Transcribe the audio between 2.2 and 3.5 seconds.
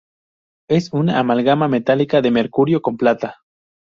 de mercurio con plata.